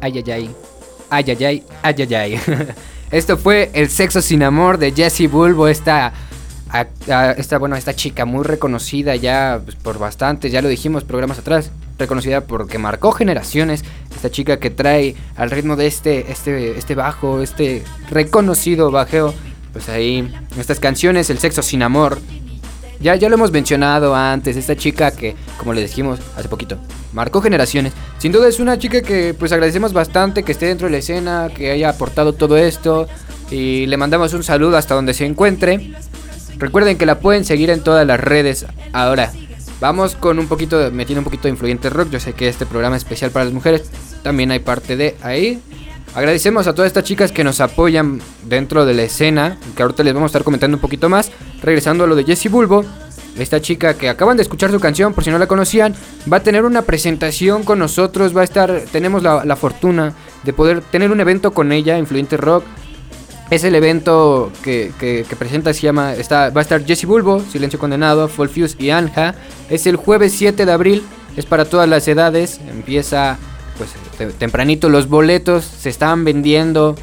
[0.06, 0.50] Ay, ay, ay.
[1.10, 1.64] Ay, ay, ay.
[1.82, 2.40] Ay, ay.
[3.10, 6.12] Esto fue El Sexo Sin Amor de Jessie Bulbo, esta,
[7.36, 11.72] esta, bueno, esta chica muy reconocida ya pues, por bastantes, ya lo dijimos programas atrás,
[11.98, 13.84] reconocida porque marcó generaciones,
[14.14, 19.34] esta chica que trae al ritmo de este, este, este bajo, este reconocido bajeo,
[19.72, 22.20] pues ahí, estas canciones, El Sexo Sin Amor,
[23.00, 26.78] ya, ya lo hemos mencionado antes, esta chica que, como le dijimos hace poquito,
[27.12, 27.92] marcó generaciones.
[28.18, 31.50] Sin duda es una chica que pues agradecemos bastante que esté dentro de la escena,
[31.54, 33.08] que haya aportado todo esto
[33.50, 35.92] y le mandamos un saludo hasta donde se encuentre.
[36.58, 38.66] Recuerden que la pueden seguir en todas las redes.
[38.92, 39.32] Ahora,
[39.80, 42.10] vamos con un poquito, metiendo un poquito de influyente rock.
[42.10, 43.90] Yo sé que este programa es especial para las mujeres.
[44.22, 45.60] También hay parte de ahí.
[46.14, 50.14] Agradecemos a todas estas chicas que nos apoyan dentro de la escena, que ahorita les
[50.14, 51.30] vamos a estar comentando un poquito más.
[51.66, 52.84] Regresando a lo de Jessie Bulbo,
[53.36, 55.96] esta chica que acaban de escuchar su canción, por si no la conocían,
[56.32, 60.14] va a tener una presentación con nosotros, va a estar, tenemos la, fortuna
[60.44, 62.62] de poder tener un evento con ella, Influyente Rock.
[63.50, 67.80] Es el evento que, que, presenta, se llama, está, va a estar Jessie Bulbo, Silencio
[67.80, 69.34] Condenado, Full Fuse y Anja.
[69.68, 71.02] Es el jueves 7 de abril,
[71.36, 73.38] es para todas las edades, empieza
[73.76, 73.90] pues
[74.38, 76.94] tempranito los boletos se estaban vendiendo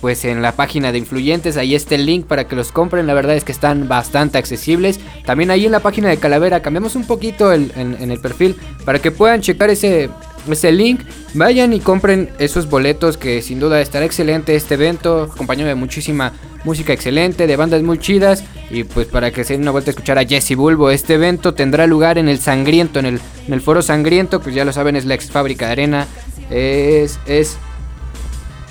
[0.00, 3.14] pues en la página de influyentes, ahí está el link para que los compren, la
[3.14, 5.00] verdad es que están bastante accesibles.
[5.24, 9.00] También ahí en la página de Calavera cambiamos un poquito el, en, el perfil para
[9.00, 10.08] que puedan checar ese,
[10.48, 11.00] ese link,
[11.34, 16.32] vayan y compren esos boletos que sin duda estará excelente este evento, acompañado de muchísima
[16.64, 19.92] música excelente, de bandas muy chidas y pues para que se den una vuelta a
[19.92, 23.60] escuchar a Jesse Bulbo, este evento tendrá lugar en el Sangriento, en el, en el
[23.60, 26.06] Foro Sangriento, pues ya lo saben es la ex fábrica de arena,
[26.50, 27.58] es, es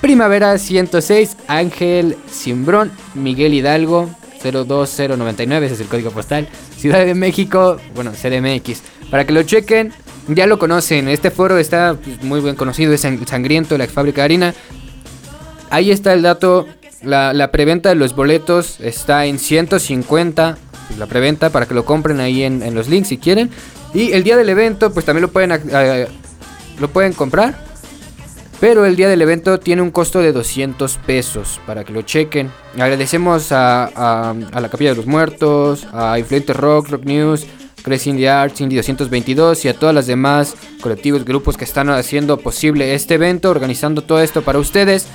[0.01, 4.09] Primavera 106, Ángel Simbrón, Miguel Hidalgo,
[4.43, 6.47] 02099, ese es el código postal.
[6.77, 8.83] Ciudad de México, bueno, CDMX.
[9.09, 9.91] Para que lo chequen,
[10.27, 11.07] ya lo conocen.
[11.07, 14.53] Este foro está pues, muy bien conocido, es Sangriento, la fábrica de harina.
[15.71, 16.67] Ahí está el dato.
[17.01, 20.57] La, preventa de los boletos está en 150.
[20.87, 23.49] Pues, la preventa para que lo compren ahí en, los links si quieren.
[23.95, 25.59] Y el día del evento, pues también lo pueden,
[26.79, 27.66] lo pueden comprar
[28.59, 32.51] pero el día del evento tiene un costo de 200 pesos para que lo chequen.
[32.73, 37.45] Agradecemos a, la Capilla de los Muertos, a Influente Rock, Rock News,
[37.83, 42.37] Crazy Indie Arts, Indie 222 y a todas las demás colectivos, grupos que están haciendo
[42.37, 45.07] posible este evento, organizando todo esto para ustedes.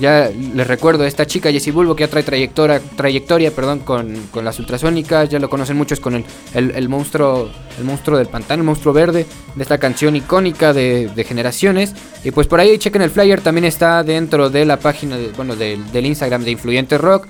[0.00, 4.58] Ya les recuerdo, esta chica Jessie Bulbo que ya trae trayectoria, trayectoria perdón, con, las
[4.60, 6.24] ultrasónicas, ya lo conocen muchos con
[6.54, 11.94] el, monstruo el monstruo del pantano, el monstruo verde, de esta canción icónica de, generaciones.
[12.22, 16.06] Y pues por ahí chequen el flyer, también está dentro de la página, bueno, del
[16.06, 17.26] Instagram de Influyente Rock.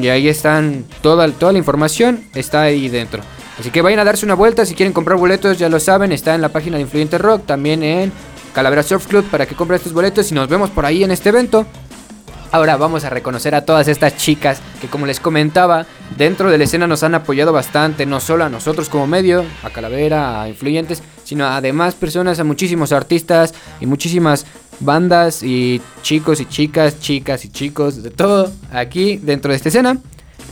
[0.00, 3.22] Y ahí están toda, toda la información, está ahí dentro.
[3.58, 6.34] Así que vayan a darse una vuelta, si quieren comprar boletos ya lo saben, está
[6.34, 8.12] en la página de Influyente Rock, también en
[8.54, 11.30] Calavera Surf Club para que compren estos boletos y nos vemos por ahí en este
[11.30, 11.66] evento.
[12.50, 15.84] Ahora vamos a reconocer a todas estas chicas que como les comentaba,
[16.16, 19.68] dentro de la escena nos han apoyado bastante, no solo a nosotros como medio, a
[19.68, 24.46] Calavera, a influyentes, sino a demás personas, a muchísimos artistas y muchísimas
[24.80, 29.98] bandas y chicos y chicas, chicas y chicos, de todo aquí dentro de esta escena.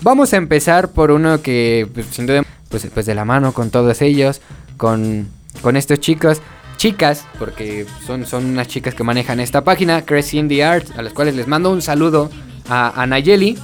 [0.02, 3.70] Vamos a empezar por uno que pues, sin duda pues, pues de la mano con
[3.70, 4.42] todos ellos,
[4.76, 5.28] con,
[5.62, 6.42] con estos chicos
[6.76, 11.12] chicas, porque son, son unas chicas que manejan esta página, Crazy the Art, a las
[11.12, 12.30] cuales les mando un saludo
[12.68, 13.58] a, Nayeli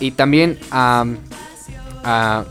[0.00, 1.04] y también a,
[2.04, 2.44] a,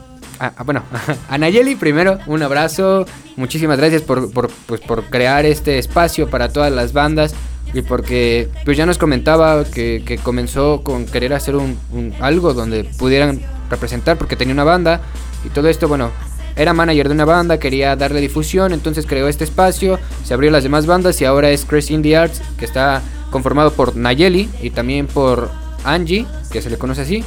[0.65, 0.83] bueno,
[1.29, 3.05] a Nayeli primero, un abrazo,
[3.35, 7.33] muchísimas gracias por, por, pues, por crear este espacio para todas las bandas
[7.73, 12.53] y porque pues ya nos comentaba que, que comenzó con querer hacer un, un, algo
[12.53, 15.01] donde pudieran representar porque tenía una banda
[15.45, 16.11] y todo esto, bueno,
[16.57, 20.63] era manager de una banda, quería darle difusión, entonces creó este espacio, se abrió las
[20.63, 23.01] demás bandas y ahora es Crazy Indie Arts, que está
[23.31, 25.49] conformado por Nayeli y también por
[25.83, 27.23] Angie, que se le conoce así.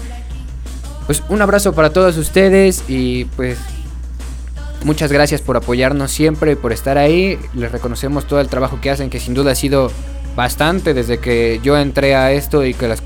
[1.07, 3.59] Pues un abrazo para todos ustedes y pues
[4.85, 7.39] muchas gracias por apoyarnos siempre, por estar ahí.
[7.55, 9.91] Les reconocemos todo el trabajo que hacen, que sin duda ha sido
[10.37, 13.03] bastante desde que yo entré a esto y que las,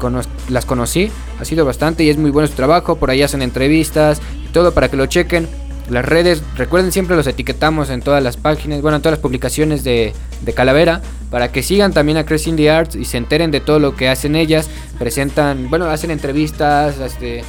[0.49, 1.11] las conocí.
[1.41, 2.97] Ha sido bastante y es muy bueno su trabajo.
[2.97, 5.49] Por ahí hacen entrevistas y todo para que lo chequen.
[5.91, 9.85] Las redes, recuerden siempre los etiquetamos en todas las páginas, bueno, en todas las publicaciones
[9.85, 10.15] de,
[10.55, 13.95] Calavera, para que sigan también a Crazy the Arts y se enteren de todo lo
[13.95, 14.69] que hacen ellas.
[14.99, 17.45] Presentan, bueno, hacen entrevistas, este,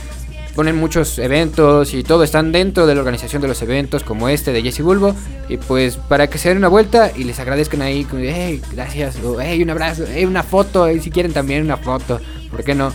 [0.54, 4.52] ponen muchos eventos y todo están dentro de la organización de los eventos como este
[4.52, 5.16] de Jesse Bulbo.
[5.48, 9.62] Y pues para que se den una vuelta y les agradezcan ahí, hey, gracias, hey,
[9.62, 12.20] un abrazo, hey, una foto, y si quieren también una foto,
[12.52, 12.92] ¿por qué no?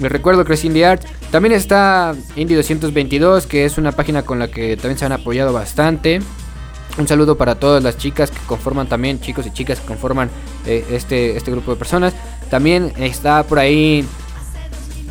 [0.00, 1.04] Les recuerdo que es Indie Art.
[1.30, 5.52] También está Indie 222, que es una página con la que también se han apoyado
[5.52, 6.20] bastante.
[6.98, 10.30] Un saludo para todas las chicas que conforman también, chicos y chicas que conforman
[10.66, 12.14] eh, este, este grupo de personas.
[12.50, 14.04] También está por ahí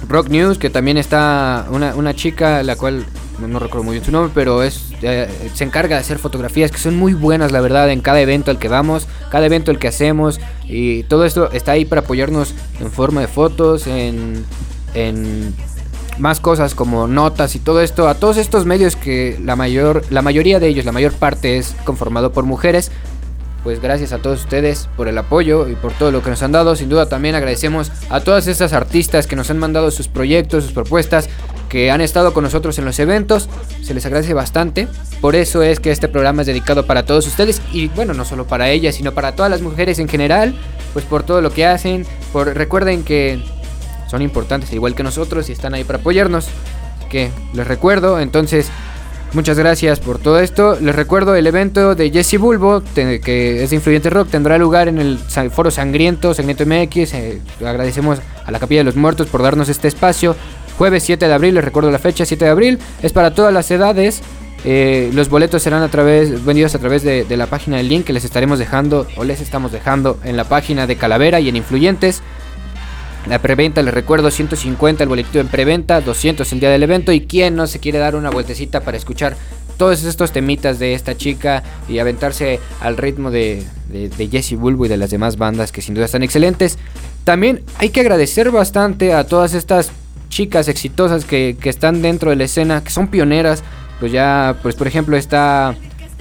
[0.08, 3.06] Rock News, que también está una, una chica, la cual
[3.40, 6.78] no, recuerdo muy bien su nombre, pero es eh, se encarga de hacer fotografías que
[6.78, 9.88] son muy buenas, la verdad, en cada evento al que vamos, cada evento al que
[9.88, 10.40] hacemos.
[10.66, 14.46] Y todo esto está ahí para apoyarnos en forma de fotos, en,
[14.94, 15.54] en
[16.18, 18.08] más cosas como notas y todo esto.
[18.08, 21.76] A todos estos medios que la, mayor, la mayoría de ellos, la mayor parte es
[21.86, 22.92] conformado por mujeres
[23.64, 26.52] pues gracias a todos ustedes por el apoyo y por todo lo que nos han
[26.52, 26.76] dado.
[26.76, 30.74] Sin duda también agradecemos a todas estas artistas que nos han mandado sus proyectos, sus
[30.74, 31.30] propuestas,
[31.70, 33.48] que han estado con nosotros en los eventos.
[33.82, 34.88] Se les agradece bastante.
[35.22, 38.46] Por eso es que este programa es dedicado para todos ustedes y bueno, no solo
[38.46, 40.54] para ellas, sino para todas las mujeres en general,
[40.92, 42.06] pues por todo lo que hacen.
[42.34, 43.42] Por recuerden que
[44.14, 46.46] son importantes igual que nosotros y están ahí para apoyarnos.
[47.10, 48.70] Que les recuerdo, entonces
[49.34, 50.78] Muchas gracias por todo esto.
[50.80, 55.00] Les recuerdo el evento de Jesse Bulbo, que es de Influyente Rock, tendrá lugar en
[55.00, 55.18] el
[55.50, 57.14] Foro Sangriento, Sangriento MX.
[57.16, 60.36] Eh, agradecemos a la Capilla de los Muertos por darnos este espacio.
[60.78, 62.80] Jueves 7 de abril, les recuerdo la fecha, 7 de abril.
[63.02, 64.22] Es para todas las edades.
[64.66, 68.06] Eh, los boletos serán a través, vendidos a través de, de la página del link
[68.06, 71.56] que les estaremos dejando o les estamos dejando en la página de Calavera y en
[71.56, 72.22] Influyentes.
[73.28, 77.12] La preventa, les recuerdo, 150 el boletito en preventa, 200 el día del evento.
[77.12, 79.38] Y quién no se quiere dar una vueltecita para escuchar
[79.78, 84.90] todos estos temitas de esta chica y aventarse al ritmo de, de, Jesse Bulbo y
[84.90, 86.78] de las demás bandas que sin duda están excelentes.
[87.24, 89.92] También hay que agradecer bastante a todas estas
[90.30, 93.64] chicas exitosas que, que están dentro de la escena, que son pioneras.
[94.00, 95.76] Pues ya, pues por ejemplo está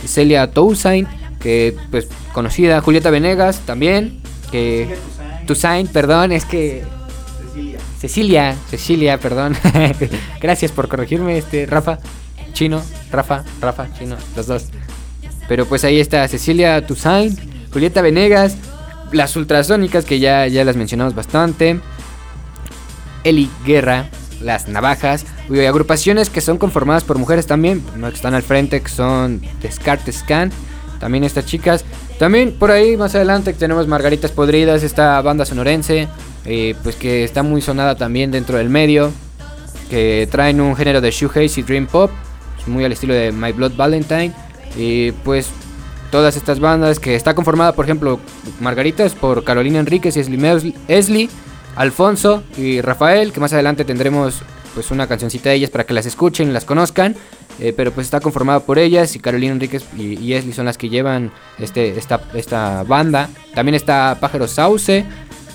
[0.06, 1.08] Celia Toussaint,
[1.40, 4.96] que pues conocida, Julieta Venegas también, que
[5.52, 6.82] Toussaint, perdón, es que.
[7.46, 7.78] Cecilia.
[8.00, 9.54] Cecilia, Cecilia, perdón.
[10.40, 11.98] Gracias por corregirme, este, Rafa.
[12.54, 14.66] Chino, Rafa, Rafa, Chino, los dos.
[15.48, 17.38] Pero pues ahí está Cecilia Toussaint,
[17.72, 18.56] Julieta Venegas,
[19.12, 21.80] las ultrasónicas que ya, ya las mencionamos bastante.
[23.24, 24.08] Eli Guerra,
[24.40, 28.80] las navajas, y agrupaciones que son conformadas por mujeres también, no que están al frente,
[28.80, 30.50] que son Descartes Scan,
[31.02, 31.84] también estas chicas.
[32.20, 36.06] También por ahí más adelante tenemos Margaritas Podridas, esta banda sonorense,
[36.44, 39.10] eh, pues que está muy sonada también dentro del medio,
[39.90, 42.12] que traen un género de shoegaze y dream pop,
[42.68, 44.32] muy al estilo de My Blood Valentine,
[44.76, 45.48] y pues
[46.12, 48.20] todas estas bandas que está conformada, por ejemplo,
[48.60, 51.28] Margaritas por Carolina Enríquez y Esli,
[51.74, 54.40] Alfonso y Rafael, que más adelante tendremos
[54.72, 57.16] pues una cancioncita de ellas para que las escuchen, las conozcan.
[57.64, 60.88] Eh, pero pues está conformada por ellas y Carolina Enríquez y, Esli son las que
[60.88, 63.28] llevan este, esta, esta banda.
[63.54, 65.06] También está Pájaro Sauce,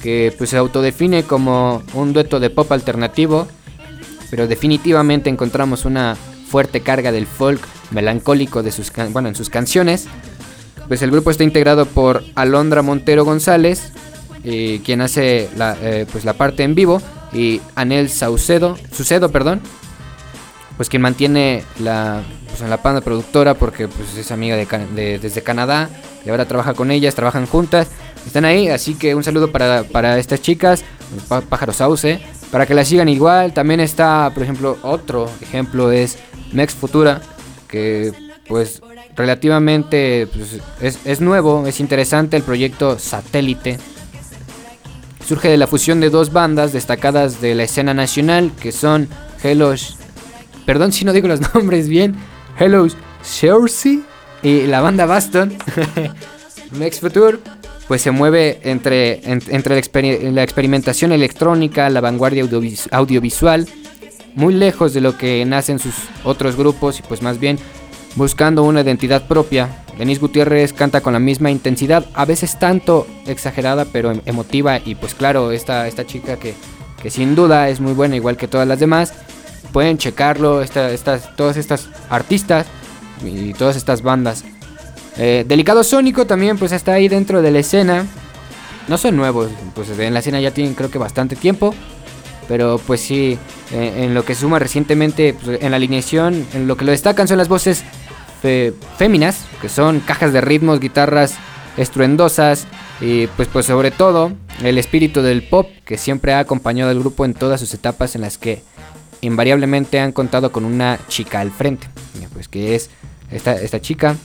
[0.02, 3.46] que pues se autodefine como un dueto de pop alternativo,
[4.30, 7.60] pero definitivamente encontramos una fuerte carga del folk
[7.92, 10.08] melancólico de sus, bueno, en sus canciones.
[10.88, 13.92] Pues el grupo está integrado por Alondra Montero González,
[14.46, 17.02] eh, quien hace la, eh, pues la parte en vivo,
[17.34, 19.60] y Anel Saucedo, Sucedo, perdón,
[20.78, 25.90] pues quien mantiene la, pues, la banda productora porque pues es amiga de, desde Canadá
[26.24, 27.88] y ahora trabaja con ellas, trabajan juntas,
[28.26, 30.84] están ahí, así que un saludo para, para estas chicas,
[31.50, 32.20] Pájaro Sauce,
[32.52, 36.18] para que la sigan igual, también está, por ejemplo, otro ejemplo es
[36.52, 37.22] Mex Futura,
[37.68, 38.14] que
[38.48, 38.82] pues
[39.16, 43.78] relativamente pues, es, es nuevo, es interesante el proyecto Satélite,
[45.26, 49.10] surge de la fusión de dos bandas destacadas de la escena nacional que son
[49.44, 49.74] Hello
[50.68, 52.14] Perdón si no digo los nombres bien.
[52.60, 52.86] Hello
[53.24, 54.02] Chelsea
[54.44, 55.58] y la banda Baston.
[56.78, 57.40] Next Future
[57.88, 59.82] pues se mueve entre, entre
[60.32, 62.44] la, experimentación electrónica, la vanguardia
[62.92, 63.66] audiovisual,
[64.36, 65.94] muy lejos de lo que nacen sus
[66.26, 67.58] otros grupos y pues más bien
[68.16, 69.70] buscando una identidad propia.
[69.98, 74.96] Denise Gutiérrez canta con la misma intensidad, a veces tanto exagerada pero em, emotiva y
[74.96, 76.56] pues claro, esta, esta chica que,
[77.02, 79.14] que sin duda es muy buena igual que todas las demás
[79.72, 82.68] pueden checarlo, estas, todas estas artistas
[83.24, 84.44] y todas estas bandas.
[85.18, 88.06] Eh, Delicado Sónico también pues está ahí dentro de la escena.
[88.88, 91.74] No son nuevos, pues en la escena ya tienen creo que bastante tiempo.
[92.48, 93.38] Pero pues sí,
[93.72, 97.28] eh, en lo que suma recientemente pues, en la alineación, en lo que lo destacan
[97.28, 97.84] son las voces
[98.98, 101.36] féminas, que son cajas de ritmos, guitarras
[101.78, 102.68] estruendosas
[103.00, 104.32] y pues, pues sobre todo
[104.64, 108.22] el espíritu del pop que siempre ha acompañado al grupo en todas sus etapas en
[108.22, 108.64] las que
[109.22, 111.88] invariablemente han contado con una chica al frente.
[112.34, 112.90] Pues que es
[113.32, 114.16] esta, esta chica.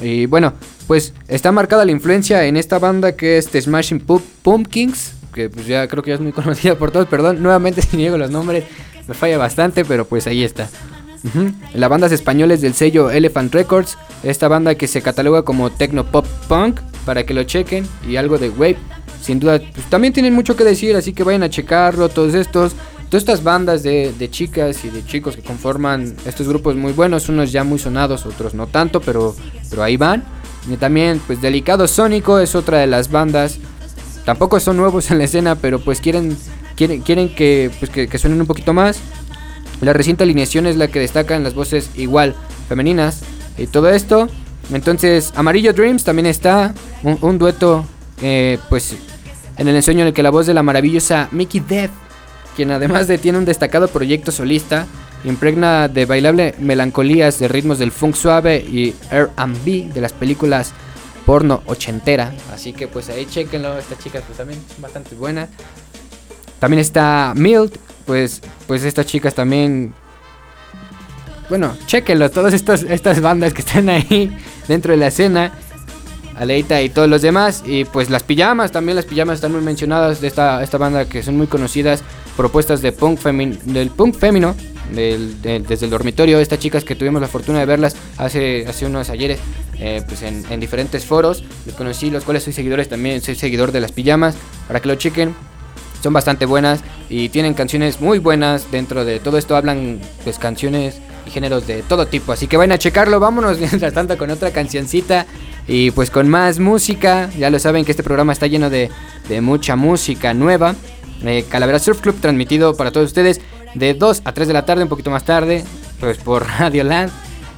[0.00, 0.52] Y bueno,
[0.86, 4.00] pues está marcada la influencia en esta banda que es The Smashing
[4.42, 5.14] Pumpkins.
[5.32, 7.06] Que pues ya creo que ya es muy conocida por todos.
[7.08, 8.64] Perdón, nuevamente si niego los nombres.
[9.06, 10.68] Me falla bastante, pero pues ahí está.
[11.74, 16.26] Las bandas españoles del sello Elephant Records esta banda que se cataloga como techno pop
[16.48, 18.78] punk, para que lo chequen, y algo de wave.
[19.22, 22.72] Sin duda, pues, también tienen mucho que decir, así que vayan a checarlo, todos estos.
[23.08, 27.28] Todas estas bandas de, de, chicas y de chicos que conforman estos grupos muy buenos,
[27.28, 29.34] unos ya muy sonados, otros no tanto, pero,
[29.70, 30.24] pero ahí van.
[30.68, 33.58] Y también, pues Delicado Sónico es otra de las bandas.
[34.24, 36.36] Tampoco son nuevos en la escena, pero pues quieren,
[36.74, 38.98] quieren, quieren que, pues, que, que suenen un poquito más.
[39.80, 42.34] La reciente alineación es la que destaca en las voces igual
[42.68, 43.22] femeninas
[43.56, 44.28] y todo esto.
[44.72, 47.84] Entonces, Amarillo Dreams también está, un, dueto,
[48.20, 48.96] eh, pues,
[49.58, 51.92] en el ensueño en el que la voz de la maravillosa Mickey Death,
[52.56, 54.86] quien además de tiene un destacado proyecto solista,
[55.24, 60.72] impregna de bailable melancolías de ritmos del funk suave y R&B de las películas
[61.26, 62.32] porno ochentera.
[62.52, 65.50] Así que pues ahí chequenlo, estas chicas pues también son bastante buenas.
[66.58, 67.72] También está Mild,
[68.06, 69.92] pues, pues estas chicas también
[71.48, 74.36] bueno, chequenlo, todas estas, estas bandas que están ahí
[74.66, 75.52] dentro de la escena.
[76.36, 77.62] Aleita y todos los demás.
[77.64, 81.22] Y pues las pijamas, también las pijamas están muy mencionadas de esta, esta banda que
[81.22, 82.02] son muy conocidas.
[82.36, 84.54] Propuestas de punk del punk femino,
[84.92, 86.38] del, de, desde el dormitorio.
[86.38, 89.38] Estas chicas que tuvimos la fortuna de verlas hace, unos ayeres
[89.78, 91.44] eh, pues en, en, diferentes foros.
[91.64, 93.22] Los conocí, los cuales soy seguidores también.
[93.22, 94.36] Soy seguidor de las pijamas.
[94.66, 95.34] Para que lo chequen.
[96.02, 99.56] Son bastante buenas y tienen canciones muy buenas dentro de todo esto.
[99.56, 102.32] Hablan pues canciones y géneros de todo tipo.
[102.32, 103.18] Así que vayan a checarlo.
[103.18, 105.26] Vámonos mientras tanto con otra cancioncita.
[105.66, 107.30] Y pues con más música.
[107.38, 108.90] Ya lo saben que este programa está lleno de
[109.40, 110.76] mucha música nueva.
[111.24, 113.40] Eh, Calavera Surf Club transmitido para todos ustedes
[113.74, 115.64] de 2 a 3 de la tarde, un poquito más tarde.
[116.00, 117.10] Pues por Radio Land.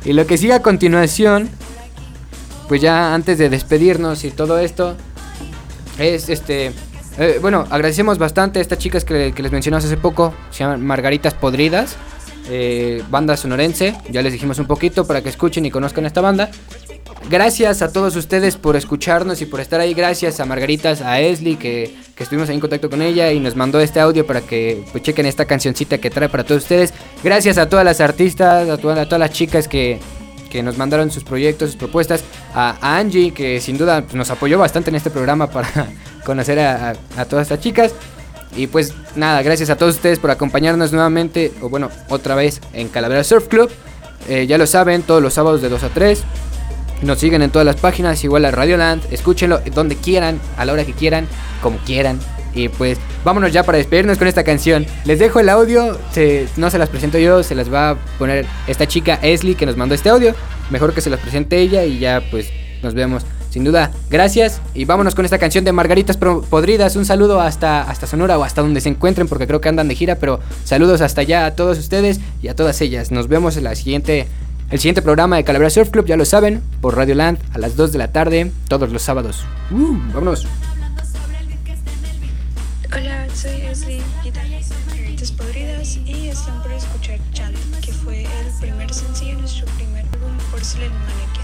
[0.05, 1.49] Y lo que sigue a continuación.
[2.69, 4.97] Pues ya antes de despedirnos y todo esto.
[5.99, 6.73] Es este.
[7.19, 10.35] Eh, bueno, agradecemos bastante a estas chicas que, que les mencionamos hace poco.
[10.51, 11.97] Se llaman Margaritas Podridas
[12.49, 13.95] eh, banda sonorense.
[14.11, 16.51] Ya les dijimos un poquito para que escuchen y conozcan esta banda.
[17.31, 19.93] Gracias a todos ustedes por escucharnos y por estar ahí.
[19.93, 23.55] Gracias a Margaritas, a Esli, que, que estuvimos ahí en contacto con ella y nos
[23.55, 26.95] mandó este audio para que pues, chequen esta cancioncita que trae para todos ustedes.
[27.23, 29.99] Gracias a todas las artistas, a, toda, a todas las chicas que,
[30.49, 32.25] que nos mandaron sus proyectos, sus propuestas.
[32.55, 35.69] A, Angie, que sin duda pues, nos apoyó bastante en este programa para
[36.25, 37.95] conocer a, a todas estas chicas.
[38.57, 42.89] Y pues nada, gracias a todos ustedes por acompañarnos nuevamente, o bueno, otra vez en
[42.89, 43.71] Calavera Surf Club.
[44.29, 46.23] Eh, ya lo saben, todos los sábados de 2 a 3.
[47.03, 49.03] Nos siguen en todas las páginas, igual a Radioland.
[49.13, 51.27] Escúchenlo donde quieran, a la hora que quieran,
[51.63, 52.19] como quieran.
[52.55, 54.87] Y pues vámonos ya para despedirnos con esta canción.
[55.05, 58.47] Les dejo el audio, se, no se las presento yo, se las va a poner
[58.67, 60.35] esta chica Esli que nos mandó este audio.
[60.71, 62.49] Mejor que se las presente ella y ya pues
[62.83, 63.25] nos vemos.
[63.59, 66.95] Sin duda, gracias y vámonos con esta canción de Margaritas Podridas.
[66.95, 69.97] Un saludo hasta, hasta Sonora o hasta donde se encuentren porque creo que andan de
[69.97, 73.11] gira, pero saludos hasta allá a todos ustedes y a todas ellas.
[73.11, 74.29] Nos vemos en la siguiente,
[74.71, 77.75] el siguiente programa de Calavera Surf Club, ya lo saben, por Radio Land a las
[77.75, 79.45] 2 de la tarde, todos los sábados.
[79.73, 80.47] Uh, vámonos.
[82.95, 88.95] Hola, soy Esli, guitarrista Margaritas Podridas y están por escuchar Chant, que fue el primer
[88.95, 91.38] sencillo de nuestro primer álbum Porcelain Mannequin.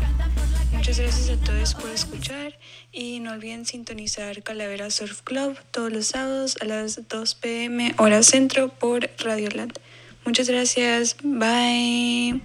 [0.85, 2.59] Muchas gracias a todos por escuchar
[2.93, 8.23] y no olviden sintonizar Calavera Surf Club todos los sábados a las 2 pm hora
[8.23, 9.79] centro por Radio Land.
[10.27, 12.39] Muchas gracias, bye.